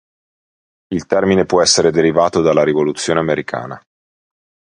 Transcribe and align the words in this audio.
Il 0.95 1.05
termine 1.05 1.45
può 1.45 1.61
essere 1.61 1.91
derivato 1.91 2.41
dalla 2.41 2.63
Rivoluzione 2.63 3.19
Americana. 3.19 3.79